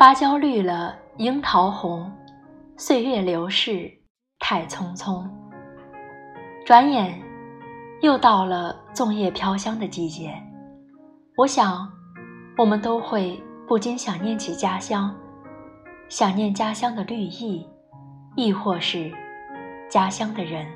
[0.00, 2.10] 芭蕉绿了，樱桃红，
[2.78, 3.92] 岁月流逝
[4.38, 5.28] 太匆匆。
[6.64, 7.20] 转眼
[8.00, 10.32] 又到了粽叶飘香的季节，
[11.36, 11.86] 我想，
[12.56, 15.14] 我们都会不禁想念起家乡，
[16.08, 17.68] 想念家乡的绿意，
[18.36, 19.12] 亦或是
[19.90, 20.66] 家乡的人。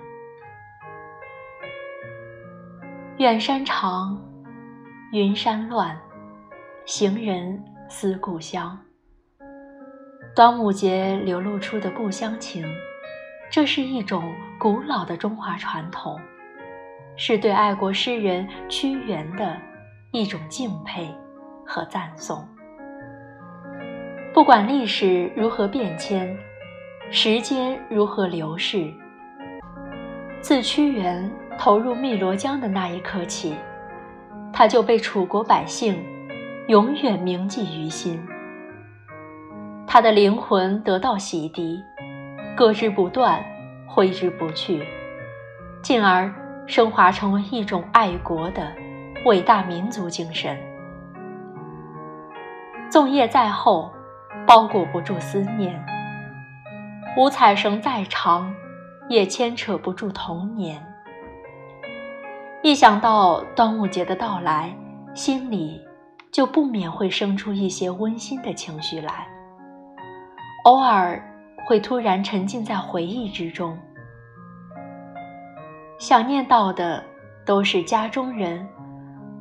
[3.16, 4.22] 远山长，
[5.12, 5.98] 云山乱，
[6.84, 8.78] 行人思故乡。
[10.34, 12.66] 端午节流露出的故乡情，
[13.48, 16.18] 这是一种古老的中华传统，
[17.14, 19.56] 是对爱国诗人屈原的
[20.10, 21.08] 一种敬佩
[21.64, 22.44] 和赞颂。
[24.32, 26.36] 不管历史如何变迁，
[27.12, 28.92] 时间如何流逝，
[30.40, 33.54] 自屈原投入汨罗江的那一刻起，
[34.52, 36.04] 他就被楚国百姓
[36.66, 38.20] 永远铭记于心。
[39.86, 41.82] 他的灵魂得到洗涤，
[42.56, 43.44] 搁之不断，
[43.86, 44.84] 挥之不去，
[45.82, 46.32] 进而
[46.66, 48.72] 升华成为一种爱国的
[49.26, 50.58] 伟大民族精神。
[52.90, 53.92] 粽叶再厚，
[54.46, 55.72] 包裹不住思念；
[57.16, 58.54] 五彩绳再长，
[59.08, 60.84] 也牵扯不住童年。
[62.62, 64.74] 一想到端午节的到来，
[65.12, 65.82] 心里
[66.32, 69.28] 就不免会生出一些温馨的情绪来。
[70.64, 71.22] 偶尔
[71.66, 73.78] 会突然沉浸在回忆之中，
[75.98, 77.04] 想念到的
[77.44, 78.66] 都是家中人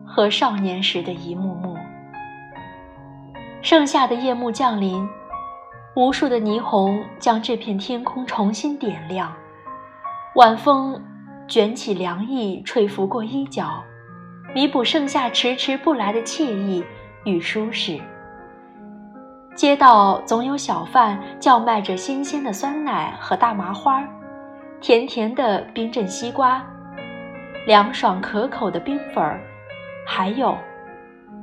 [0.06, 1.78] 和少年时的一幕幕。
[3.62, 5.08] 盛夏的夜幕降临，
[5.96, 9.34] 无数的霓虹将这片天空重新点亮，
[10.36, 11.02] 晚风
[11.48, 13.82] 卷起凉意吹拂过衣角，
[14.54, 16.84] 弥补盛夏迟迟不来的惬意
[17.24, 17.98] 与舒适。
[19.56, 24.04] 街道总有小贩叫卖着新鲜的酸奶和大麻花，
[24.82, 26.62] 甜甜的冰镇西瓜，
[27.68, 29.40] 凉爽可口的冰粉儿，
[30.08, 30.58] 还有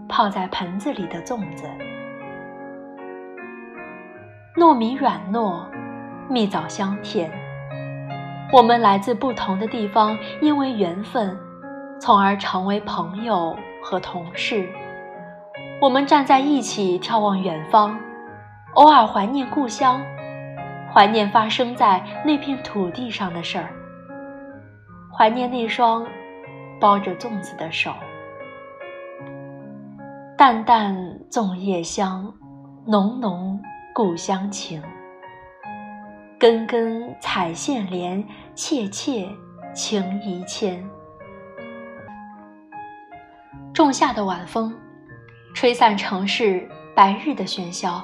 [0.08, 1.66] 泡在盆子里的粽子。
[4.56, 5.62] 糯米软糯，
[6.28, 7.30] 蜜枣香甜。
[8.52, 11.38] 我们来自不同的地方，因为缘分，
[12.00, 14.68] 从而成为朋友和同事。
[15.80, 17.98] 我们站在一起，眺望远方，
[18.74, 19.98] 偶尔怀念故乡，
[20.92, 23.70] 怀念发生在那片土地上的事儿，
[25.10, 26.06] 怀念那双
[26.78, 27.94] 包着粽子的手。
[30.36, 30.94] 淡淡
[31.30, 32.30] 粽叶香，
[32.86, 33.58] 浓浓
[33.94, 34.82] 故乡情。
[36.38, 38.22] 根根彩线连，
[38.54, 39.26] 切切
[39.72, 40.86] 情谊牵。
[43.72, 44.74] 仲夏的晚风。
[45.54, 48.02] 吹散城市白日的喧嚣，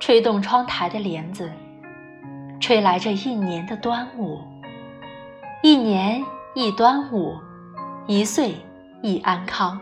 [0.00, 1.50] 吹动窗台的帘子，
[2.60, 4.40] 吹来这一年的端午。
[5.62, 6.22] 一年
[6.54, 7.38] 一端午，
[8.06, 8.54] 一岁
[9.02, 9.80] 一安康。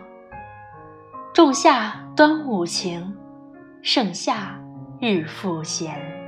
[1.33, 3.15] 仲夏端午晴，
[3.81, 4.59] 盛夏
[5.01, 6.22] 日复闲。